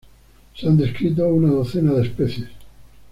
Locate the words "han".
0.67-0.77